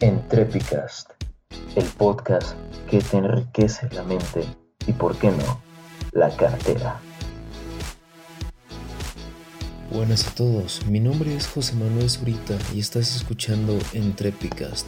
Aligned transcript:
Entrepicast, 0.00 1.12
el 1.74 1.86
podcast 1.96 2.54
que 2.90 3.00
te 3.00 3.16
enriquece 3.16 3.88
la 3.94 4.02
mente 4.02 4.44
y, 4.86 4.92
por 4.92 5.16
qué 5.16 5.30
no, 5.30 5.62
la 6.12 6.28
cartera. 6.36 7.00
Buenas 9.90 10.28
a 10.28 10.34
todos, 10.34 10.84
mi 10.84 11.00
nombre 11.00 11.34
es 11.34 11.46
José 11.46 11.76
Manuel 11.76 12.10
Zurita 12.10 12.58
y 12.74 12.80
estás 12.80 13.16
escuchando 13.16 13.78
Entrepicast, 13.94 14.86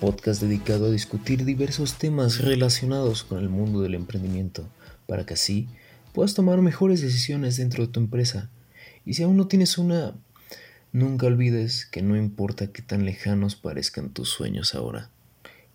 podcast 0.00 0.42
dedicado 0.42 0.86
a 0.86 0.90
discutir 0.90 1.44
diversos 1.44 1.94
temas 1.94 2.40
relacionados 2.40 3.22
con 3.22 3.38
el 3.38 3.48
mundo 3.48 3.82
del 3.82 3.94
emprendimiento, 3.94 4.68
para 5.06 5.24
que 5.24 5.34
así 5.34 5.68
puedas 6.12 6.34
tomar 6.34 6.60
mejores 6.62 7.00
decisiones 7.00 7.58
dentro 7.58 7.86
de 7.86 7.92
tu 7.92 8.00
empresa. 8.00 8.50
Y 9.04 9.14
si 9.14 9.22
aún 9.22 9.36
no 9.36 9.46
tienes 9.46 9.78
una, 9.78 10.14
Nunca 10.92 11.26
olvides 11.26 11.86
que 11.86 12.02
no 12.02 12.18
importa 12.18 12.66
qué 12.66 12.82
tan 12.82 13.06
lejanos 13.06 13.56
parezcan 13.56 14.10
tus 14.10 14.28
sueños 14.28 14.74
ahora, 14.74 15.08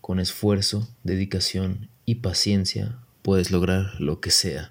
con 0.00 0.20
esfuerzo, 0.20 0.88
dedicación 1.02 1.88
y 2.04 2.16
paciencia 2.16 3.00
puedes 3.22 3.50
lograr 3.50 4.00
lo 4.00 4.20
que 4.20 4.30
sea. 4.30 4.70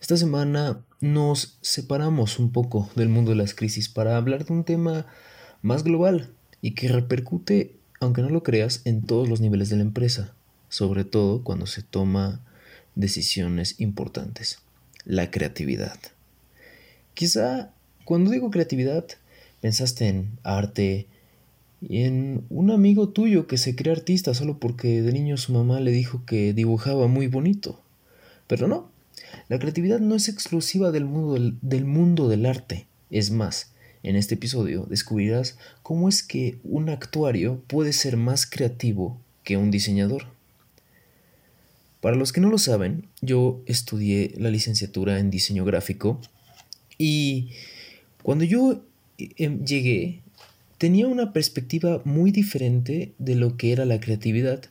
Esta 0.00 0.16
semana 0.16 0.80
nos 1.02 1.58
separamos 1.60 2.38
un 2.38 2.50
poco 2.50 2.88
del 2.96 3.10
mundo 3.10 3.32
de 3.32 3.36
las 3.36 3.52
crisis 3.52 3.90
para 3.90 4.16
hablar 4.16 4.46
de 4.46 4.54
un 4.54 4.64
tema 4.64 5.04
más 5.60 5.84
global 5.84 6.30
y 6.62 6.70
que 6.70 6.88
repercute, 6.88 7.76
aunque 8.00 8.22
no 8.22 8.30
lo 8.30 8.42
creas, 8.42 8.80
en 8.86 9.02
todos 9.02 9.28
los 9.28 9.42
niveles 9.42 9.68
de 9.68 9.76
la 9.76 9.82
empresa, 9.82 10.32
sobre 10.70 11.04
todo 11.04 11.44
cuando 11.44 11.66
se 11.66 11.82
toma 11.82 12.40
decisiones 12.94 13.78
importantes, 13.80 14.60
la 15.04 15.30
creatividad. 15.30 15.98
Quizá 17.12 17.70
cuando 18.06 18.30
digo 18.30 18.50
creatividad 18.50 19.04
pensaste 19.66 20.06
en 20.06 20.38
arte 20.44 21.08
y 21.80 22.04
en 22.04 22.44
un 22.50 22.70
amigo 22.70 23.08
tuyo 23.08 23.48
que 23.48 23.58
se 23.58 23.74
cree 23.74 23.92
artista 23.92 24.32
solo 24.32 24.60
porque 24.60 25.02
de 25.02 25.12
niño 25.12 25.36
su 25.38 25.52
mamá 25.52 25.80
le 25.80 25.90
dijo 25.90 26.22
que 26.24 26.52
dibujaba 26.52 27.08
muy 27.08 27.26
bonito. 27.26 27.80
Pero 28.46 28.68
no, 28.68 28.88
la 29.48 29.58
creatividad 29.58 29.98
no 29.98 30.14
es 30.14 30.28
exclusiva 30.28 30.92
del 30.92 31.04
mundo 31.04 31.34
del, 31.34 31.56
del 31.62 31.84
mundo 31.84 32.28
del 32.28 32.46
arte. 32.46 32.86
Es 33.10 33.32
más, 33.32 33.72
en 34.04 34.14
este 34.14 34.36
episodio 34.36 34.86
descubrirás 34.88 35.58
cómo 35.82 36.08
es 36.08 36.22
que 36.22 36.58
un 36.62 36.88
actuario 36.88 37.60
puede 37.66 37.92
ser 37.92 38.16
más 38.16 38.46
creativo 38.46 39.18
que 39.42 39.56
un 39.56 39.72
diseñador. 39.72 40.26
Para 42.00 42.14
los 42.14 42.32
que 42.32 42.40
no 42.40 42.50
lo 42.50 42.58
saben, 42.58 43.08
yo 43.20 43.62
estudié 43.66 44.32
la 44.36 44.50
licenciatura 44.50 45.18
en 45.18 45.28
diseño 45.30 45.64
gráfico 45.64 46.20
y 46.98 47.50
cuando 48.22 48.44
yo 48.44 48.84
llegué, 49.16 50.22
tenía 50.78 51.06
una 51.06 51.32
perspectiva 51.32 52.02
muy 52.04 52.30
diferente 52.30 53.14
de 53.18 53.34
lo 53.34 53.56
que 53.56 53.72
era 53.72 53.84
la 53.84 54.00
creatividad. 54.00 54.64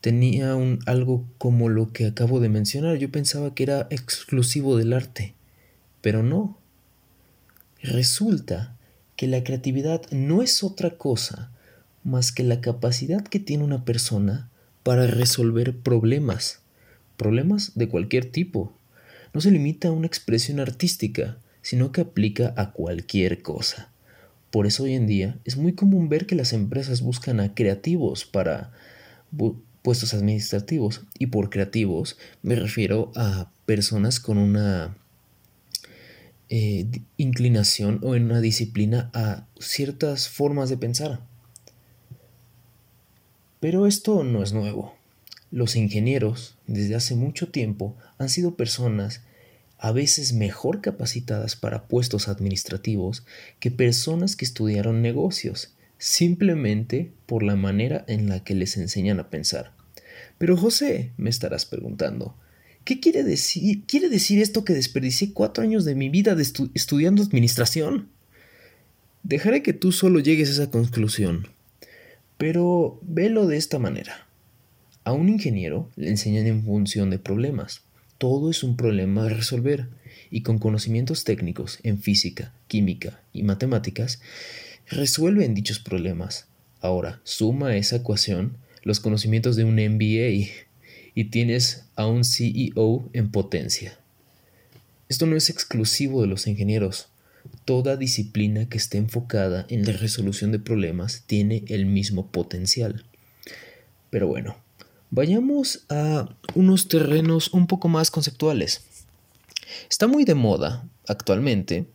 Tenía 0.00 0.56
algo 0.86 1.26
como 1.38 1.68
lo 1.68 1.92
que 1.92 2.06
acabo 2.06 2.40
de 2.40 2.48
mencionar. 2.48 2.96
Yo 2.96 3.10
pensaba 3.10 3.54
que 3.54 3.64
era 3.64 3.86
exclusivo 3.90 4.76
del 4.76 4.92
arte, 4.92 5.34
pero 6.00 6.22
no. 6.22 6.58
Resulta 7.82 8.76
que 9.16 9.26
la 9.26 9.44
creatividad 9.44 10.02
no 10.10 10.42
es 10.42 10.62
otra 10.62 10.96
cosa 10.96 11.50
más 12.04 12.32
que 12.32 12.42
la 12.42 12.60
capacidad 12.60 13.22
que 13.22 13.40
tiene 13.40 13.64
una 13.64 13.84
persona 13.84 14.48
para 14.82 15.06
resolver 15.06 15.76
problemas, 15.76 16.60
problemas 17.16 17.72
de 17.74 17.88
cualquier 17.88 18.24
tipo. 18.30 18.72
No 19.34 19.40
se 19.40 19.50
limita 19.50 19.88
a 19.88 19.92
una 19.92 20.06
expresión 20.06 20.60
artística, 20.60 21.38
sino 21.62 21.92
que 21.92 22.02
aplica 22.02 22.54
a 22.56 22.72
cualquier 22.72 23.42
cosa. 23.42 23.90
Por 24.50 24.66
eso 24.66 24.84
hoy 24.84 24.94
en 24.94 25.06
día 25.06 25.38
es 25.44 25.56
muy 25.56 25.74
común 25.74 26.08
ver 26.08 26.26
que 26.26 26.34
las 26.34 26.52
empresas 26.52 27.02
buscan 27.02 27.40
a 27.40 27.54
creativos 27.54 28.24
para 28.24 28.72
puestos 29.82 30.12
administrativos 30.12 31.02
y 31.18 31.28
por 31.28 31.50
creativos 31.50 32.18
me 32.42 32.56
refiero 32.56 33.12
a 33.14 33.50
personas 33.64 34.18
con 34.18 34.38
una 34.38 34.96
eh, 36.48 36.86
inclinación 37.16 38.00
o 38.02 38.16
en 38.16 38.24
una 38.24 38.40
disciplina 38.40 39.10
a 39.14 39.46
ciertas 39.60 40.28
formas 40.28 40.68
de 40.68 40.76
pensar. 40.76 41.20
Pero 43.60 43.86
esto 43.86 44.24
no 44.24 44.42
es 44.42 44.52
nuevo. 44.52 44.94
Los 45.52 45.76
ingenieros 45.76 46.56
desde 46.66 46.96
hace 46.96 47.14
mucho 47.14 47.50
tiempo 47.50 47.96
han 48.18 48.28
sido 48.28 48.56
personas 48.56 49.22
a 49.82 49.92
veces 49.92 50.34
mejor 50.34 50.82
capacitadas 50.82 51.56
para 51.56 51.88
puestos 51.88 52.28
administrativos 52.28 53.24
que 53.60 53.70
personas 53.70 54.36
que 54.36 54.44
estudiaron 54.44 55.00
negocios, 55.00 55.72
simplemente 55.96 57.10
por 57.24 57.42
la 57.42 57.56
manera 57.56 58.04
en 58.06 58.28
la 58.28 58.44
que 58.44 58.54
les 58.54 58.76
enseñan 58.76 59.20
a 59.20 59.30
pensar. 59.30 59.72
Pero 60.36 60.58
José, 60.58 61.12
me 61.16 61.30
estarás 61.30 61.64
preguntando, 61.64 62.36
¿qué 62.84 63.00
quiere 63.00 63.24
decir? 63.24 63.82
¿Quiere 63.86 64.10
decir 64.10 64.42
esto 64.42 64.66
que 64.66 64.74
desperdicié 64.74 65.32
cuatro 65.32 65.64
años 65.64 65.86
de 65.86 65.94
mi 65.94 66.10
vida 66.10 66.36
estudiando 66.74 67.22
administración? 67.22 68.10
Dejaré 69.22 69.62
que 69.62 69.72
tú 69.72 69.92
solo 69.92 70.20
llegues 70.20 70.50
a 70.50 70.52
esa 70.52 70.70
conclusión. 70.70 71.48
Pero 72.36 73.00
velo 73.00 73.46
de 73.46 73.56
esta 73.56 73.78
manera. 73.78 74.26
A 75.04 75.12
un 75.12 75.30
ingeniero 75.30 75.88
le 75.96 76.10
enseñan 76.10 76.46
en 76.46 76.64
función 76.64 77.08
de 77.08 77.18
problemas 77.18 77.82
todo 78.20 78.50
es 78.50 78.62
un 78.62 78.76
problema 78.76 79.24
a 79.24 79.28
resolver 79.30 79.88
y 80.30 80.42
con 80.42 80.58
conocimientos 80.58 81.24
técnicos 81.24 81.78
en 81.84 82.02
física, 82.02 82.52
química 82.68 83.22
y 83.32 83.44
matemáticas, 83.44 84.20
resuelven 84.86 85.54
dichos 85.54 85.78
problemas. 85.78 86.46
Ahora, 86.82 87.22
suma 87.24 87.76
esa 87.76 87.96
ecuación 87.96 88.58
los 88.82 89.00
conocimientos 89.00 89.56
de 89.56 89.64
un 89.64 89.76
MBA 89.76 90.50
y 91.14 91.24
tienes 91.30 91.86
a 91.96 92.06
un 92.06 92.24
CEO 92.24 93.08
en 93.14 93.30
potencia. 93.30 93.98
Esto 95.08 95.24
no 95.24 95.34
es 95.34 95.48
exclusivo 95.48 96.20
de 96.20 96.28
los 96.28 96.46
ingenieros. 96.46 97.08
Toda 97.64 97.96
disciplina 97.96 98.68
que 98.68 98.76
esté 98.76 98.98
enfocada 98.98 99.64
en 99.70 99.86
la 99.86 99.92
resolución 99.92 100.52
de 100.52 100.58
problemas 100.58 101.24
tiene 101.26 101.64
el 101.68 101.86
mismo 101.86 102.30
potencial. 102.30 103.02
Pero 104.10 104.28
bueno, 104.28 104.58
Vayamos 105.12 105.86
a 105.88 106.28
unos 106.54 106.86
terrenos 106.86 107.52
un 107.52 107.66
poco 107.66 107.88
más 107.88 108.12
conceptuales. 108.12 108.82
Está 109.90 110.06
muy 110.06 110.24
de 110.24 110.36
moda 110.36 110.88
actualmente 111.08 111.86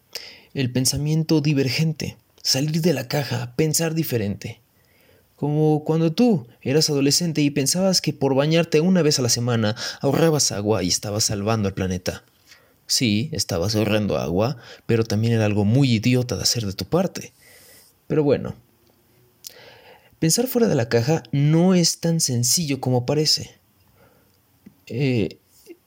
el 0.53 0.69
pensamiento 0.69 1.39
divergente, 1.39 2.17
salir 2.43 2.81
de 2.81 2.93
la 2.93 3.07
caja, 3.07 3.53
pensar 3.55 3.95
diferente. 3.95 4.59
Como 5.37 5.85
cuando 5.85 6.11
tú 6.11 6.47
eras 6.61 6.89
adolescente 6.89 7.41
y 7.41 7.51
pensabas 7.51 8.01
que 8.01 8.11
por 8.11 8.35
bañarte 8.35 8.81
una 8.81 9.01
vez 9.01 9.17
a 9.17 9.21
la 9.21 9.29
semana 9.29 9.77
ahorrabas 10.01 10.51
agua 10.51 10.83
y 10.83 10.89
estabas 10.89 11.23
salvando 11.23 11.69
al 11.69 11.73
planeta. 11.73 12.25
Sí, 12.85 13.29
estabas 13.31 13.77
ahorrando 13.77 14.17
agua, 14.17 14.57
pero 14.87 15.05
también 15.05 15.31
era 15.31 15.45
algo 15.45 15.63
muy 15.63 15.89
idiota 15.89 16.35
de 16.35 16.43
hacer 16.43 16.65
de 16.65 16.73
tu 16.73 16.83
parte. 16.83 17.31
Pero 18.07 18.23
bueno, 18.23 18.55
Pensar 20.25 20.47
fuera 20.47 20.67
de 20.67 20.73
la 20.73 20.89
caja 20.89 21.21
no 21.31 21.75
es 21.75 21.99
tan 21.99 22.19
sencillo 22.19 22.81
como 22.81 23.05
parece. 23.05 23.59
Eh, 24.87 25.37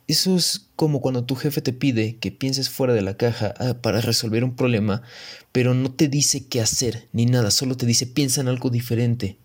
eso 0.06 0.36
es 0.36 0.68
como 0.76 1.00
cuando 1.00 1.24
tu 1.24 1.34
jefe 1.34 1.60
te 1.60 1.72
pide 1.72 2.18
que 2.18 2.30
pienses 2.30 2.70
fuera 2.70 2.94
de 2.94 3.02
la 3.02 3.16
caja 3.16 3.52
ah, 3.58 3.82
para 3.82 4.00
resolver 4.00 4.44
un 4.44 4.54
problema, 4.54 5.02
pero 5.50 5.74
no 5.74 5.90
te 5.90 6.06
dice 6.06 6.46
qué 6.46 6.60
hacer 6.60 7.08
ni 7.12 7.26
nada, 7.26 7.50
solo 7.50 7.76
te 7.76 7.84
dice 7.84 8.06
piensa 8.06 8.40
en 8.40 8.46
algo 8.46 8.70
diferente. 8.70 9.38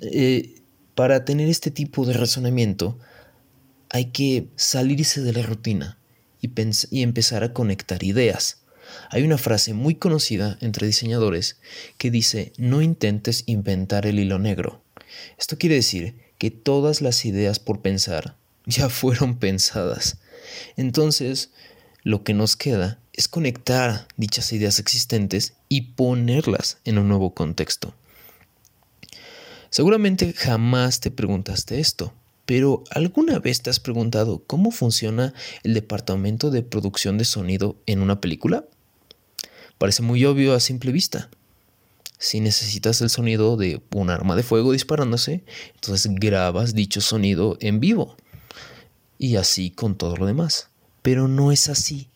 Eh, 0.00 0.56
para 0.96 1.24
tener 1.24 1.48
este 1.48 1.70
tipo 1.70 2.06
de 2.06 2.14
razonamiento 2.14 2.98
hay 3.88 4.06
que 4.06 4.48
salirse 4.56 5.20
de 5.20 5.32
la 5.32 5.42
rutina 5.42 5.96
y, 6.40 6.50
y 6.90 7.02
empezar 7.04 7.44
a 7.44 7.52
conectar 7.52 8.02
ideas. 8.02 8.64
Hay 9.10 9.22
una 9.22 9.38
frase 9.38 9.74
muy 9.74 9.94
conocida 9.94 10.58
entre 10.60 10.86
diseñadores 10.86 11.58
que 11.96 12.10
dice 12.10 12.52
no 12.56 12.82
intentes 12.82 13.44
inventar 13.46 14.06
el 14.06 14.18
hilo 14.18 14.38
negro. 14.38 14.82
Esto 15.38 15.58
quiere 15.58 15.76
decir 15.76 16.16
que 16.38 16.50
todas 16.50 17.00
las 17.00 17.24
ideas 17.24 17.58
por 17.58 17.80
pensar 17.80 18.36
ya 18.66 18.88
fueron 18.88 19.38
pensadas. 19.38 20.18
Entonces, 20.76 21.50
lo 22.02 22.22
que 22.24 22.34
nos 22.34 22.56
queda 22.56 22.98
es 23.12 23.28
conectar 23.28 24.06
dichas 24.16 24.52
ideas 24.52 24.78
existentes 24.78 25.54
y 25.68 25.92
ponerlas 25.92 26.78
en 26.84 26.98
un 26.98 27.08
nuevo 27.08 27.34
contexto. 27.34 27.94
Seguramente 29.70 30.32
jamás 30.32 31.00
te 31.00 31.10
preguntaste 31.10 31.80
esto, 31.80 32.14
pero 32.46 32.84
¿alguna 32.90 33.38
vez 33.38 33.60
te 33.60 33.68
has 33.68 33.80
preguntado 33.80 34.42
cómo 34.46 34.70
funciona 34.70 35.34
el 35.62 35.74
departamento 35.74 36.50
de 36.50 36.62
producción 36.62 37.18
de 37.18 37.26
sonido 37.26 37.76
en 37.84 38.00
una 38.00 38.20
película? 38.20 38.64
Parece 39.78 40.02
muy 40.02 40.24
obvio 40.24 40.54
a 40.54 40.60
simple 40.60 40.92
vista. 40.92 41.30
Si 42.18 42.40
necesitas 42.40 43.00
el 43.00 43.10
sonido 43.10 43.56
de 43.56 43.80
un 43.94 44.10
arma 44.10 44.34
de 44.34 44.42
fuego 44.42 44.72
disparándose, 44.72 45.44
entonces 45.74 46.12
grabas 46.16 46.74
dicho 46.74 47.00
sonido 47.00 47.56
en 47.60 47.78
vivo. 47.78 48.16
Y 49.18 49.36
así 49.36 49.70
con 49.70 49.96
todo 49.96 50.16
lo 50.16 50.26
demás. 50.26 50.68
Pero 51.02 51.28
no 51.28 51.52
es 51.52 51.68
así. 51.68 52.08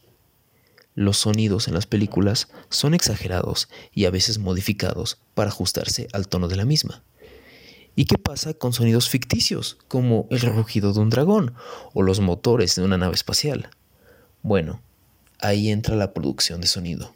los 0.95 1.19
sonidos 1.19 1.69
en 1.69 1.75
las 1.75 1.87
películas 1.87 2.49
son 2.69 2.95
exagerados 2.95 3.69
y 3.95 4.05
a 4.05 4.11
veces 4.11 4.39
modificados 4.39 5.19
para 5.35 5.49
ajustarse 5.51 6.09
al 6.13 6.29
tono 6.29 6.49
de 6.49 6.57
la 6.57 6.65
misma. 6.65 7.03
¿Y 7.95 8.07
qué 8.07 8.17
pasa 8.19 8.55
con 8.55 8.73
sonidos 8.73 9.09
ficticios, 9.09 9.79
como 9.89 10.27
el 10.31 10.41
rugido 10.41 10.93
de 10.93 11.01
un 11.01 11.11
dragón 11.11 11.55
o 11.93 12.03
los 12.03 12.21
motores 12.21 12.75
de 12.75 12.83
una 12.83 12.99
nave 12.99 13.15
espacial? 13.15 13.71
Bueno, 14.43 14.83
ahí 15.41 15.71
entra 15.71 15.97
la 15.97 16.13
producción 16.15 16.61
de 16.61 16.67
sonido. 16.67 17.15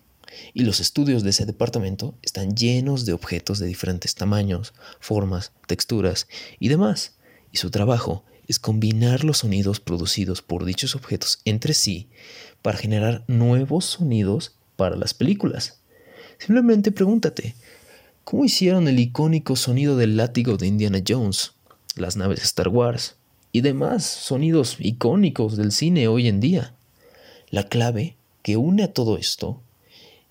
Y 0.54 0.64
los 0.64 0.80
estudios 0.80 1.22
de 1.22 1.30
ese 1.30 1.46
departamento 1.46 2.16
están 2.22 2.56
llenos 2.56 3.06
de 3.06 3.12
objetos 3.12 3.58
de 3.58 3.66
diferentes 3.66 4.14
tamaños, 4.14 4.74
formas, 5.00 5.52
texturas 5.66 6.28
y 6.58 6.68
demás. 6.68 7.16
Y 7.52 7.58
su 7.58 7.70
trabajo 7.70 8.24
es 8.48 8.58
combinar 8.58 9.24
los 9.24 9.38
sonidos 9.38 9.80
producidos 9.80 10.42
por 10.42 10.64
dichos 10.64 10.94
objetos 10.94 11.40
entre 11.44 11.74
sí 11.74 12.08
para 12.62 12.78
generar 12.78 13.24
nuevos 13.26 13.84
sonidos 13.84 14.56
para 14.76 14.96
las 14.96 15.14
películas. 15.14 15.80
Simplemente 16.38 16.92
pregúntate, 16.92 17.54
¿cómo 18.24 18.44
hicieron 18.44 18.88
el 18.88 18.98
icónico 18.98 19.56
sonido 19.56 19.96
del 19.96 20.16
látigo 20.16 20.56
de 20.56 20.66
Indiana 20.66 21.02
Jones, 21.06 21.52
las 21.96 22.16
naves 22.16 22.42
Star 22.42 22.68
Wars 22.68 23.16
y 23.52 23.62
demás 23.62 24.04
sonidos 24.04 24.76
icónicos 24.78 25.56
del 25.56 25.72
cine 25.72 26.08
hoy 26.08 26.28
en 26.28 26.40
día? 26.40 26.74
La 27.50 27.68
clave 27.68 28.16
que 28.42 28.56
une 28.56 28.82
a 28.82 28.92
todo 28.92 29.16
esto 29.16 29.62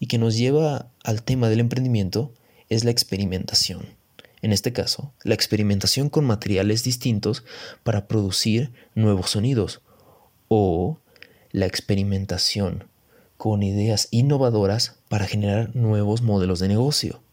y 0.06 0.08
que 0.08 0.20
nos 0.20 0.38
lleva 0.38 0.92
al 1.04 1.24
tema 1.24 1.50
del 1.50 1.60
emprendimiento 1.60 2.32
es 2.70 2.84
la 2.84 2.92
experimentación. 2.92 3.88
En 4.44 4.54
este 4.54 4.72
caso, 4.72 5.14
la 5.24 5.34
experimentación 5.34 6.10
con 6.10 6.26
materiales 6.26 6.84
distintos 6.84 7.44
para 7.82 8.08
producir 8.08 8.72
nuevos 8.94 9.32
sonidos 9.32 9.82
o 10.48 11.00
la 11.52 11.66
experimentación 11.66 12.84
con 13.38 13.64
ideas 13.64 14.08
innovadoras 14.12 15.00
para 15.10 15.26
generar 15.26 15.76
nuevos 15.76 16.22
modelos 16.22 16.60
de 16.60 16.68
negocio. 16.68 17.24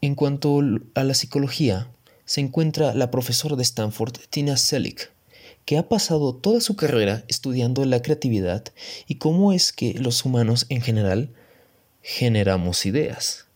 En 0.00 0.14
cuanto 0.14 0.60
a 0.94 1.02
la 1.02 1.14
psicología, 1.14 1.88
se 2.26 2.40
encuentra 2.40 2.94
la 2.94 3.10
profesora 3.10 3.56
de 3.56 3.64
Stanford, 3.64 4.18
Tina 4.30 4.56
Selig, 4.56 5.10
que 5.68 5.76
ha 5.76 5.86
pasado 5.86 6.34
toda 6.34 6.62
su 6.62 6.76
carrera 6.76 7.26
estudiando 7.28 7.84
la 7.84 8.00
creatividad 8.00 8.64
y 9.06 9.16
cómo 9.16 9.52
es 9.52 9.70
que 9.70 9.92
los 9.92 10.24
humanos 10.24 10.64
en 10.70 10.80
general 10.80 11.34
generamos 12.00 12.86
ideas. 12.86 13.48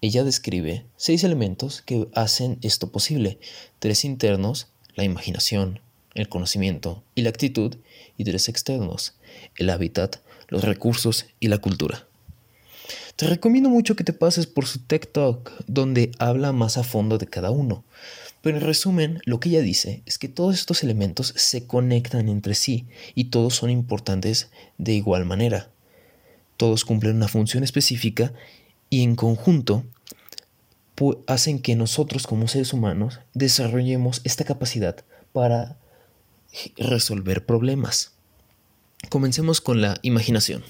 Ella 0.00 0.24
describe 0.24 0.86
seis 0.96 1.24
elementos 1.24 1.82
que 1.82 2.08
hacen 2.14 2.56
esto 2.62 2.90
posible, 2.90 3.38
tres 3.80 4.06
internos, 4.06 4.68
la 4.94 5.04
imaginación, 5.04 5.80
el 6.14 6.30
conocimiento 6.30 7.04
y 7.14 7.20
la 7.20 7.28
actitud, 7.28 7.76
y 8.16 8.24
tres 8.24 8.48
externos, 8.48 9.12
el 9.56 9.68
hábitat, 9.68 10.20
los 10.48 10.64
recursos 10.64 11.26
y 11.38 11.48
la 11.48 11.58
cultura. 11.58 12.06
Te 13.16 13.26
recomiendo 13.26 13.68
mucho 13.68 13.94
que 13.94 14.04
te 14.04 14.14
pases 14.14 14.46
por 14.46 14.64
su 14.64 14.78
TikTok, 14.78 15.52
donde 15.66 16.12
habla 16.18 16.52
más 16.52 16.78
a 16.78 16.82
fondo 16.82 17.18
de 17.18 17.26
cada 17.26 17.50
uno. 17.50 17.84
Pero 18.42 18.58
en 18.58 18.64
resumen, 18.64 19.20
lo 19.24 19.40
que 19.40 19.48
ella 19.48 19.62
dice 19.62 20.02
es 20.04 20.18
que 20.18 20.28
todos 20.28 20.56
estos 20.56 20.82
elementos 20.82 21.32
se 21.36 21.66
conectan 21.66 22.28
entre 22.28 22.54
sí 22.54 22.86
y 23.14 23.24
todos 23.24 23.54
son 23.54 23.70
importantes 23.70 24.50
de 24.78 24.92
igual 24.92 25.24
manera. 25.24 25.70
Todos 26.56 26.84
cumplen 26.84 27.16
una 27.16 27.28
función 27.28 27.64
específica 27.64 28.32
y 28.90 29.02
en 29.02 29.16
conjunto 29.16 29.84
hacen 31.26 31.60
que 31.60 31.74
nosotros 31.74 32.26
como 32.26 32.48
seres 32.48 32.72
humanos 32.72 33.20
desarrollemos 33.34 34.20
esta 34.24 34.44
capacidad 34.44 35.04
para 35.32 35.78
resolver 36.76 37.46
problemas. 37.46 38.12
Comencemos 39.08 39.60
con 39.60 39.80
la 39.80 39.98
imaginación. 40.02 40.62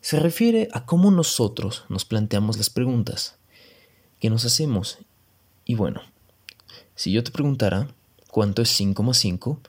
Se 0.00 0.20
refiere 0.20 0.68
a 0.72 0.84
cómo 0.84 1.10
nosotros 1.10 1.84
nos 1.88 2.04
planteamos 2.04 2.58
las 2.58 2.70
preguntas 2.70 3.36
que 4.20 4.30
nos 4.30 4.44
hacemos. 4.44 4.98
Y 5.64 5.74
bueno, 5.74 6.02
si 6.94 7.12
yo 7.12 7.24
te 7.24 7.30
preguntara 7.30 7.88
cuánto 8.30 8.62
es 8.62 8.70
5 8.70 9.02
más 9.02 9.18
5, 9.18 9.60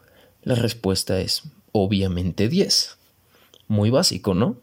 la 0.43 0.55
respuesta 0.55 1.19
es 1.19 1.43
obviamente 1.71 2.49
10. 2.49 2.97
Muy 3.67 3.89
básico, 3.89 4.33
¿no? 4.33 4.57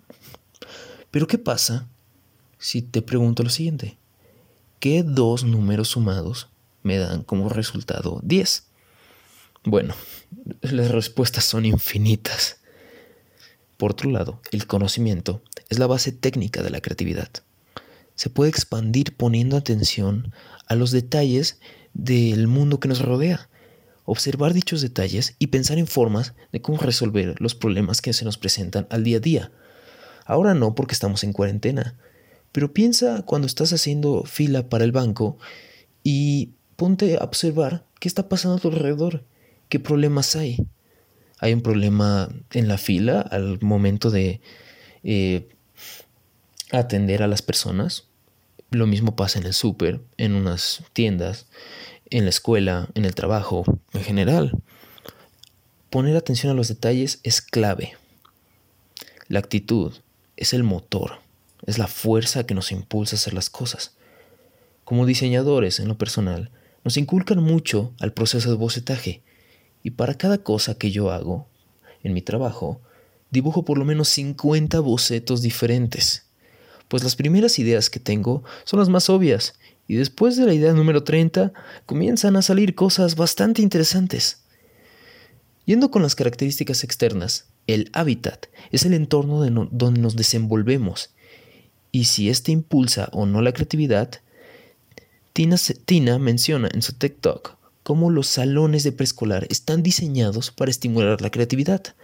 Pero 1.10 1.26
¿qué 1.26 1.38
pasa 1.38 1.88
si 2.58 2.82
te 2.82 3.02
pregunto 3.02 3.42
lo 3.42 3.50
siguiente? 3.50 3.98
¿Qué 4.80 5.02
dos 5.02 5.44
números 5.44 5.88
sumados 5.88 6.48
me 6.82 6.98
dan 6.98 7.22
como 7.22 7.48
resultado 7.48 8.20
10? 8.22 8.66
Bueno, 9.64 9.94
las 10.60 10.90
respuestas 10.90 11.44
son 11.44 11.64
infinitas. 11.66 12.60
Por 13.76 13.92
otro 13.92 14.10
lado, 14.10 14.40
el 14.50 14.66
conocimiento 14.66 15.42
es 15.68 15.78
la 15.78 15.86
base 15.86 16.12
técnica 16.12 16.62
de 16.62 16.70
la 16.70 16.80
creatividad. 16.80 17.28
Se 18.22 18.30
puede 18.30 18.50
expandir 18.50 19.16
poniendo 19.16 19.56
atención 19.56 20.32
a 20.68 20.76
los 20.76 20.92
detalles 20.92 21.58
del 21.92 22.46
mundo 22.46 22.78
que 22.78 22.86
nos 22.86 23.02
rodea, 23.02 23.48
observar 24.04 24.54
dichos 24.54 24.80
detalles 24.80 25.34
y 25.40 25.48
pensar 25.48 25.76
en 25.76 25.88
formas 25.88 26.32
de 26.52 26.62
cómo 26.62 26.78
resolver 26.78 27.34
los 27.40 27.56
problemas 27.56 28.00
que 28.00 28.12
se 28.12 28.24
nos 28.24 28.38
presentan 28.38 28.86
al 28.90 29.02
día 29.02 29.16
a 29.16 29.20
día. 29.20 29.52
Ahora 30.24 30.54
no 30.54 30.76
porque 30.76 30.92
estamos 30.92 31.24
en 31.24 31.32
cuarentena, 31.32 31.96
pero 32.52 32.72
piensa 32.72 33.22
cuando 33.22 33.46
estás 33.46 33.72
haciendo 33.72 34.22
fila 34.22 34.68
para 34.68 34.84
el 34.84 34.92
banco 34.92 35.36
y 36.04 36.50
ponte 36.76 37.16
a 37.16 37.24
observar 37.24 37.84
qué 37.98 38.06
está 38.06 38.28
pasando 38.28 38.56
a 38.56 38.60
tu 38.60 38.68
alrededor, 38.68 39.24
qué 39.68 39.80
problemas 39.80 40.36
hay. 40.36 40.64
Hay 41.40 41.52
un 41.54 41.62
problema 41.62 42.28
en 42.52 42.68
la 42.68 42.78
fila 42.78 43.20
al 43.20 43.60
momento 43.62 44.12
de 44.12 44.40
eh, 45.02 45.48
atender 46.70 47.24
a 47.24 47.26
las 47.26 47.42
personas, 47.42 48.11
lo 48.74 48.86
mismo 48.86 49.16
pasa 49.16 49.38
en 49.38 49.46
el 49.46 49.52
súper, 49.52 50.00
en 50.16 50.34
unas 50.34 50.82
tiendas, 50.92 51.46
en 52.10 52.24
la 52.24 52.30
escuela, 52.30 52.88
en 52.94 53.04
el 53.04 53.14
trabajo, 53.14 53.64
en 53.92 54.02
general. 54.02 54.52
Poner 55.90 56.16
atención 56.16 56.52
a 56.52 56.54
los 56.54 56.68
detalles 56.68 57.20
es 57.22 57.40
clave. 57.40 57.96
La 59.28 59.38
actitud 59.38 59.94
es 60.36 60.52
el 60.52 60.62
motor, 60.62 61.20
es 61.66 61.78
la 61.78 61.86
fuerza 61.86 62.44
que 62.44 62.54
nos 62.54 62.72
impulsa 62.72 63.16
a 63.16 63.18
hacer 63.18 63.34
las 63.34 63.50
cosas. 63.50 63.96
Como 64.84 65.06
diseñadores, 65.06 65.78
en 65.78 65.88
lo 65.88 65.96
personal, 65.96 66.50
nos 66.84 66.96
inculcan 66.96 67.42
mucho 67.42 67.92
al 68.00 68.12
proceso 68.12 68.50
de 68.50 68.56
bocetaje, 68.56 69.22
y 69.82 69.90
para 69.90 70.14
cada 70.14 70.38
cosa 70.38 70.76
que 70.76 70.90
yo 70.90 71.10
hago 71.10 71.48
en 72.02 72.12
mi 72.12 72.22
trabajo, 72.22 72.80
dibujo 73.30 73.64
por 73.64 73.78
lo 73.78 73.84
menos 73.84 74.08
50 74.08 74.80
bocetos 74.80 75.42
diferentes 75.42 76.31
pues 76.92 77.02
las 77.04 77.16
primeras 77.16 77.58
ideas 77.58 77.88
que 77.88 78.00
tengo 78.00 78.44
son 78.64 78.78
las 78.78 78.90
más 78.90 79.08
obvias, 79.08 79.54
y 79.88 79.94
después 79.94 80.36
de 80.36 80.44
la 80.44 80.52
idea 80.52 80.74
número 80.74 81.04
30 81.04 81.54
comienzan 81.86 82.36
a 82.36 82.42
salir 82.42 82.74
cosas 82.74 83.16
bastante 83.16 83.62
interesantes. 83.62 84.42
Yendo 85.64 85.90
con 85.90 86.02
las 86.02 86.14
características 86.14 86.84
externas, 86.84 87.46
el 87.66 87.88
hábitat 87.94 88.48
es 88.72 88.84
el 88.84 88.92
entorno 88.92 89.40
donde 89.70 90.00
nos 90.02 90.16
desenvolvemos, 90.16 91.08
y 91.92 92.04
si 92.04 92.28
éste 92.28 92.52
impulsa 92.52 93.08
o 93.12 93.24
no 93.24 93.40
la 93.40 93.54
creatividad, 93.54 94.10
Tina, 95.32 95.56
Tina 95.86 96.18
menciona 96.18 96.68
en 96.74 96.82
su 96.82 96.92
TikTok 96.92 97.56
cómo 97.84 98.10
los 98.10 98.26
salones 98.26 98.84
de 98.84 98.92
preescolar 98.92 99.46
están 99.48 99.82
diseñados 99.82 100.50
para 100.50 100.70
estimular 100.70 101.22
la 101.22 101.30
creatividad, 101.30 101.94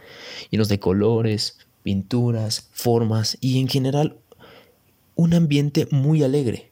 llenos 0.49 0.71
de 0.71 0.81
colores, 0.81 1.59
pinturas, 1.83 2.71
formas 2.73 3.37
y 3.43 3.61
en 3.61 3.69
general 3.69 4.17
un 5.19 5.35
ambiente 5.35 5.89
muy 5.91 6.23
alegre. 6.23 6.71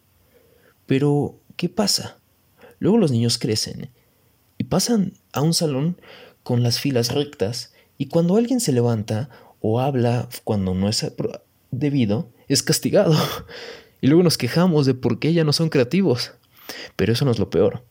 Pero, 0.86 1.40
¿qué 1.56 1.68
pasa? 1.68 2.20
Luego 2.78 2.96
los 2.96 3.10
niños 3.10 3.38
crecen 3.38 3.90
y 4.56 4.64
pasan 4.64 5.14
a 5.32 5.40
un 5.40 5.52
salón 5.52 6.00
con 6.44 6.62
las 6.62 6.78
filas 6.78 7.12
rectas 7.12 7.72
y 7.98 8.06
cuando 8.06 8.36
alguien 8.36 8.60
se 8.60 8.70
levanta 8.70 9.30
o 9.60 9.80
habla 9.80 10.28
cuando 10.44 10.74
no 10.74 10.88
es 10.88 11.04
debido, 11.70 12.30
es 12.48 12.62
castigado. 12.62 13.14
Y 14.02 14.08
luego 14.08 14.22
nos 14.22 14.36
quejamos 14.36 14.84
de 14.84 14.92
por 14.92 15.18
qué 15.18 15.32
ya 15.32 15.42
no 15.42 15.54
son 15.54 15.70
creativos. 15.70 16.32
Pero 16.96 17.14
eso 17.14 17.24
no 17.24 17.30
es 17.30 17.38
lo 17.38 17.48
peor. 17.48 17.82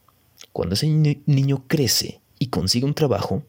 Cuando 0.53 0.75
ese 0.75 0.88
niño 0.88 1.65
crece 1.67 2.21
y 2.39 2.48
consigue 2.48 2.86
un 2.86 2.94
trabajo, 2.94 3.44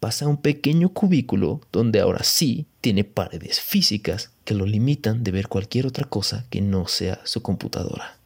pasa 0.00 0.26
a 0.26 0.28
un 0.28 0.36
pequeño 0.36 0.90
cubículo 0.90 1.60
donde 1.72 2.00
ahora 2.00 2.22
sí 2.22 2.66
tiene 2.80 3.04
paredes 3.04 3.60
físicas 3.60 4.30
que 4.44 4.54
lo 4.54 4.66
limitan 4.66 5.24
de 5.24 5.32
ver 5.32 5.48
cualquier 5.48 5.86
otra 5.86 6.04
cosa 6.04 6.46
que 6.50 6.60
no 6.60 6.86
sea 6.86 7.20
su 7.24 7.42
computadora. 7.42 8.18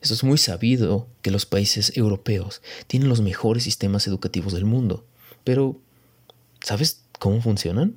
Eso 0.00 0.14
es 0.14 0.24
muy 0.24 0.38
sabido 0.38 1.08
que 1.22 1.30
los 1.30 1.46
países 1.46 1.96
europeos 1.96 2.62
tienen 2.86 3.08
los 3.08 3.20
mejores 3.20 3.64
sistemas 3.64 4.06
educativos 4.06 4.52
del 4.52 4.64
mundo, 4.64 5.06
pero 5.44 5.80
¿sabes 6.60 7.02
cómo 7.18 7.40
funcionan? 7.40 7.94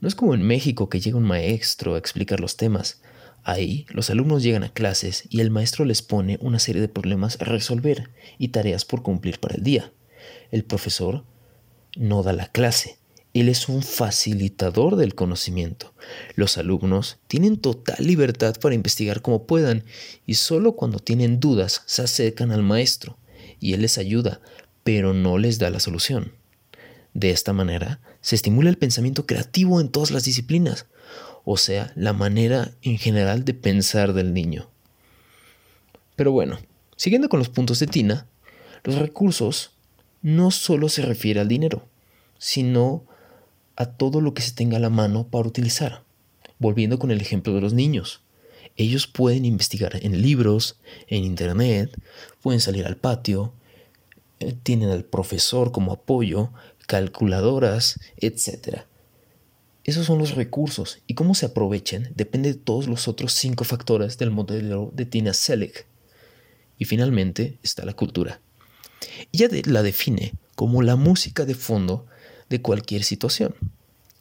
No 0.00 0.08
es 0.08 0.14
como 0.14 0.34
en 0.34 0.42
México 0.42 0.88
que 0.88 1.00
llega 1.00 1.18
un 1.18 1.24
maestro 1.24 1.94
a 1.94 1.98
explicar 1.98 2.40
los 2.40 2.56
temas. 2.56 3.00
Ahí 3.48 3.86
los 3.90 4.10
alumnos 4.10 4.42
llegan 4.42 4.64
a 4.64 4.72
clases 4.72 5.22
y 5.30 5.38
el 5.38 5.52
maestro 5.52 5.84
les 5.84 6.02
pone 6.02 6.36
una 6.40 6.58
serie 6.58 6.82
de 6.82 6.88
problemas 6.88 7.40
a 7.40 7.44
resolver 7.44 8.10
y 8.38 8.48
tareas 8.48 8.84
por 8.84 9.04
cumplir 9.04 9.38
para 9.38 9.54
el 9.54 9.62
día. 9.62 9.92
El 10.50 10.64
profesor 10.64 11.22
no 11.96 12.24
da 12.24 12.32
la 12.32 12.48
clase, 12.48 12.98
Él 13.34 13.48
es 13.48 13.68
un 13.68 13.84
facilitador 13.84 14.96
del 14.96 15.14
conocimiento. 15.14 15.94
Los 16.34 16.58
alumnos 16.58 17.18
tienen 17.28 17.58
total 17.58 18.04
libertad 18.04 18.56
para 18.60 18.74
investigar 18.74 19.22
como 19.22 19.46
puedan 19.46 19.84
y 20.26 20.34
solo 20.34 20.74
cuando 20.74 20.98
tienen 20.98 21.38
dudas 21.38 21.82
se 21.86 22.02
acercan 22.02 22.50
al 22.50 22.64
maestro 22.64 23.16
y 23.60 23.74
él 23.74 23.82
les 23.82 23.96
ayuda, 23.96 24.40
pero 24.82 25.14
no 25.14 25.38
les 25.38 25.60
da 25.60 25.70
la 25.70 25.78
solución. 25.78 26.32
De 27.14 27.30
esta 27.30 27.52
manera, 27.52 28.00
se 28.22 28.34
estimula 28.34 28.70
el 28.70 28.76
pensamiento 28.76 29.24
creativo 29.24 29.80
en 29.80 29.88
todas 29.88 30.10
las 30.10 30.24
disciplinas, 30.24 30.86
o 31.48 31.56
sea, 31.56 31.92
la 31.94 32.12
manera 32.12 32.72
en 32.82 32.98
general 32.98 33.44
de 33.44 33.54
pensar 33.54 34.12
del 34.12 34.34
niño. 34.34 34.68
Pero 36.16 36.32
bueno, 36.32 36.58
siguiendo 36.96 37.28
con 37.28 37.38
los 37.38 37.48
puntos 37.48 37.78
de 37.78 37.86
Tina, 37.86 38.26
los 38.82 38.96
recursos 38.96 39.70
no 40.22 40.50
solo 40.50 40.88
se 40.88 41.02
refiere 41.02 41.38
al 41.38 41.46
dinero, 41.46 41.86
sino 42.36 43.04
a 43.76 43.86
todo 43.86 44.20
lo 44.20 44.34
que 44.34 44.42
se 44.42 44.52
tenga 44.52 44.78
a 44.78 44.80
la 44.80 44.90
mano 44.90 45.28
para 45.28 45.46
utilizar. 45.46 46.02
Volviendo 46.58 46.98
con 46.98 47.12
el 47.12 47.20
ejemplo 47.20 47.54
de 47.54 47.60
los 47.60 47.74
niños. 47.74 48.22
Ellos 48.76 49.06
pueden 49.06 49.44
investigar 49.44 50.04
en 50.04 50.20
libros, 50.20 50.80
en 51.06 51.22
internet, 51.22 51.96
pueden 52.42 52.60
salir 52.60 52.86
al 52.86 52.96
patio, 52.96 53.52
eh, 54.40 54.52
tienen 54.64 54.90
al 54.90 55.04
profesor 55.04 55.70
como 55.70 55.92
apoyo, 55.92 56.50
calculadoras, 56.88 58.00
etc. 58.16 58.80
Esos 59.86 60.04
son 60.04 60.18
los 60.18 60.34
recursos 60.34 60.98
y 61.06 61.14
cómo 61.14 61.36
se 61.36 61.46
aprovechen 61.46 62.12
depende 62.16 62.52
de 62.52 62.58
todos 62.58 62.88
los 62.88 63.06
otros 63.06 63.32
cinco 63.32 63.62
factores 63.62 64.18
del 64.18 64.32
modelo 64.32 64.90
de 64.92 65.06
Tina 65.06 65.32
Selleck. 65.32 65.86
Y 66.76 66.86
finalmente 66.86 67.58
está 67.62 67.84
la 67.84 67.94
cultura. 67.94 68.40
Ella 69.32 69.48
la 69.66 69.84
define 69.84 70.34
como 70.56 70.82
la 70.82 70.96
música 70.96 71.44
de 71.44 71.54
fondo 71.54 72.04
de 72.50 72.60
cualquier 72.60 73.04
situación. 73.04 73.54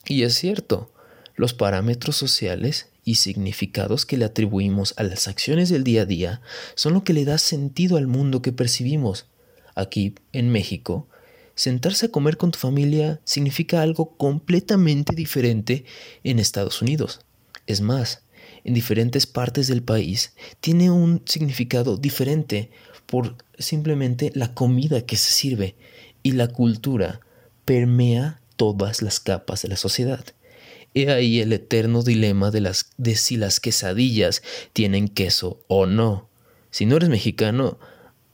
Y 0.05 0.21
es 0.21 0.35
cierto, 0.35 0.91
los 1.35 1.55
parámetros 1.55 2.15
sociales 2.15 2.89
y 3.03 3.15
significados 3.15 4.05
que 4.05 4.17
le 4.17 4.25
atribuimos 4.25 4.93
a 4.97 5.03
las 5.03 5.27
acciones 5.27 5.69
del 5.69 5.83
día 5.83 6.03
a 6.03 6.05
día 6.05 6.41
son 6.75 6.93
lo 6.93 7.03
que 7.03 7.13
le 7.13 7.25
da 7.25 7.39
sentido 7.39 7.97
al 7.97 8.05
mundo 8.05 8.43
que 8.43 8.51
percibimos. 8.51 9.25
Aquí, 9.73 10.13
en 10.31 10.49
México, 10.51 11.07
sentarse 11.55 12.07
a 12.07 12.09
comer 12.09 12.37
con 12.37 12.51
tu 12.51 12.59
familia 12.59 13.19
significa 13.23 13.81
algo 13.81 14.15
completamente 14.17 15.15
diferente 15.15 15.85
en 16.23 16.39
Estados 16.39 16.81
Unidos. 16.81 17.21
Es 17.65 17.81
más, 17.81 18.23
en 18.63 18.73
diferentes 18.73 19.25
partes 19.25 19.67
del 19.67 19.81
país 19.81 20.33
tiene 20.59 20.91
un 20.91 21.21
significado 21.25 21.97
diferente 21.97 22.69
por 23.05 23.35
simplemente 23.57 24.31
la 24.35 24.53
comida 24.53 25.05
que 25.05 25.17
se 25.17 25.31
sirve 25.31 25.75
y 26.23 26.31
la 26.31 26.47
cultura 26.47 27.21
permea 27.65 28.41
todas 28.55 29.01
las 29.01 29.19
capas 29.19 29.61
de 29.61 29.69
la 29.69 29.77
sociedad. 29.77 30.25
He 30.93 31.11
ahí 31.11 31.41
el 31.41 31.51
eterno 31.53 32.03
dilema 32.03 32.51
de, 32.51 32.61
las, 32.61 32.91
de 32.97 33.15
si 33.15 33.37
las 33.37 33.59
quesadillas 33.59 34.41
tienen 34.73 35.07
queso 35.07 35.61
o 35.67 35.85
no. 35.85 36.29
Si 36.71 36.85
no 36.85 36.95
eres 36.95 37.09
mexicano, 37.09 37.79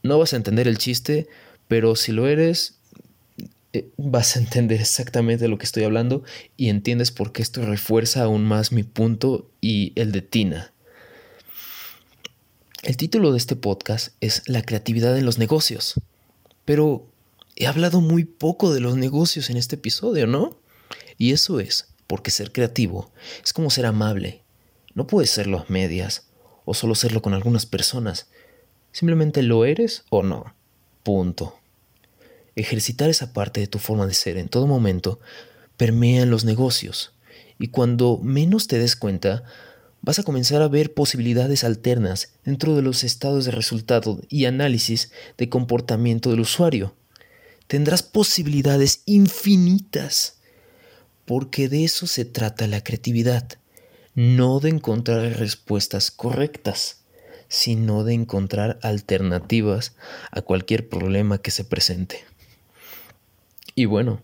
no 0.02 0.18
vas 0.18 0.32
a 0.32 0.36
entender 0.36 0.68
el 0.68 0.78
chiste, 0.78 1.28
pero 1.68 1.96
si 1.96 2.12
lo 2.12 2.28
eres, 2.28 2.78
vas 3.96 4.36
a 4.36 4.40
entender 4.40 4.80
exactamente 4.80 5.44
de 5.44 5.48
lo 5.48 5.58
que 5.58 5.64
estoy 5.64 5.84
hablando 5.84 6.22
y 6.56 6.68
entiendes 6.68 7.10
por 7.10 7.32
qué 7.32 7.42
esto 7.42 7.64
refuerza 7.64 8.22
aún 8.22 8.44
más 8.44 8.72
mi 8.72 8.82
punto 8.82 9.50
y 9.60 9.92
el 9.96 10.12
de 10.12 10.22
Tina. 10.22 10.72
El 12.82 12.96
título 12.96 13.30
de 13.30 13.38
este 13.38 13.56
podcast 13.56 14.14
es 14.20 14.42
La 14.46 14.62
creatividad 14.62 15.16
en 15.16 15.24
los 15.24 15.38
negocios. 15.38 15.94
Pero 16.64 17.06
he 17.56 17.66
hablado 17.66 18.00
muy 18.00 18.24
poco 18.24 18.74
de 18.74 18.80
los 18.80 18.96
negocios 18.96 19.50
en 19.50 19.56
este 19.56 19.76
episodio, 19.76 20.26
¿no? 20.26 20.58
Y 21.16 21.32
eso 21.32 21.60
es 21.60 21.88
porque 22.06 22.30
ser 22.30 22.52
creativo 22.52 23.12
es 23.42 23.52
como 23.52 23.70
ser 23.70 23.86
amable. 23.86 24.42
No 24.94 25.06
puedes 25.06 25.30
serlo 25.30 25.58
a 25.58 25.66
medias 25.68 26.26
o 26.64 26.74
solo 26.74 26.94
serlo 26.94 27.22
con 27.22 27.34
algunas 27.34 27.66
personas. 27.66 28.28
Simplemente 28.90 29.42
lo 29.42 29.64
eres 29.64 30.04
o 30.10 30.22
no. 30.22 30.54
Punto. 31.02 31.61
Ejercitar 32.54 33.08
esa 33.10 33.32
parte 33.32 33.60
de 33.60 33.66
tu 33.66 33.78
forma 33.78 34.06
de 34.06 34.14
ser 34.14 34.36
en 34.36 34.48
todo 34.48 34.66
momento 34.66 35.18
permea 35.76 36.22
en 36.22 36.30
los 36.30 36.44
negocios 36.44 37.12
y 37.58 37.68
cuando 37.68 38.18
menos 38.22 38.66
te 38.66 38.78
des 38.78 38.96
cuenta 38.96 39.44
vas 40.02 40.18
a 40.18 40.22
comenzar 40.24 40.62
a 40.62 40.68
ver 40.68 40.94
posibilidades 40.94 41.64
alternas 41.64 42.32
dentro 42.44 42.74
de 42.74 42.82
los 42.82 43.04
estados 43.04 43.44
de 43.44 43.52
resultado 43.52 44.20
y 44.28 44.44
análisis 44.46 45.12
de 45.38 45.48
comportamiento 45.48 46.30
del 46.30 46.40
usuario. 46.40 46.94
Tendrás 47.68 48.02
posibilidades 48.02 49.02
infinitas 49.06 50.38
porque 51.24 51.68
de 51.68 51.84
eso 51.84 52.06
se 52.06 52.24
trata 52.24 52.66
la 52.66 52.82
creatividad, 52.82 53.48
no 54.14 54.60
de 54.60 54.70
encontrar 54.70 55.22
respuestas 55.38 56.10
correctas, 56.10 57.02
sino 57.48 58.02
de 58.02 58.14
encontrar 58.14 58.78
alternativas 58.82 59.94
a 60.32 60.42
cualquier 60.42 60.88
problema 60.88 61.38
que 61.38 61.50
se 61.50 61.64
presente. 61.64 62.24
Y 63.74 63.86
bueno, 63.86 64.20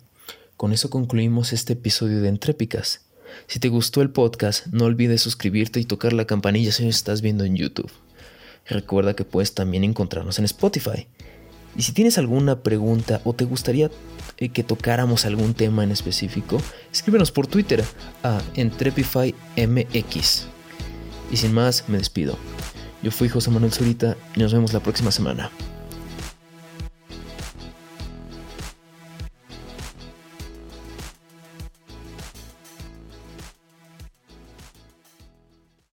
con 0.56 0.72
eso 0.72 0.90
concluimos 0.90 1.52
este 1.52 1.74
episodio 1.74 2.20
de 2.20 2.28
Entrépicas. 2.28 3.06
Si 3.46 3.60
te 3.60 3.68
gustó 3.68 4.02
el 4.02 4.10
podcast, 4.10 4.66
no 4.66 4.84
olvides 4.84 5.22
suscribirte 5.22 5.80
y 5.80 5.84
tocar 5.84 6.12
la 6.12 6.26
campanilla 6.26 6.72
si 6.72 6.84
nos 6.84 6.96
estás 6.96 7.22
viendo 7.22 7.44
en 7.44 7.56
YouTube. 7.56 7.90
Recuerda 8.66 9.14
que 9.14 9.24
puedes 9.24 9.54
también 9.54 9.84
encontrarnos 9.84 10.38
en 10.38 10.44
Spotify. 10.44 11.06
Y 11.76 11.82
si 11.82 11.92
tienes 11.92 12.18
alguna 12.18 12.62
pregunta 12.62 13.20
o 13.24 13.32
te 13.32 13.44
gustaría 13.44 13.90
eh, 14.36 14.48
que 14.50 14.64
tocáramos 14.64 15.24
algún 15.24 15.54
tema 15.54 15.84
en 15.84 15.92
específico, 15.92 16.60
escríbenos 16.92 17.32
por 17.32 17.46
Twitter 17.46 17.84
a 18.22 18.42
EntrepifyMX. 18.54 20.46
Y 21.30 21.36
sin 21.36 21.54
más, 21.54 21.84
me 21.88 21.98
despido. 21.98 22.36
Yo 23.02 23.10
fui 23.10 23.28
José 23.28 23.50
Manuel 23.50 23.72
Zurita 23.72 24.16
y 24.34 24.40
nos 24.40 24.52
vemos 24.52 24.72
la 24.72 24.80
próxima 24.80 25.10
semana. 25.10 25.50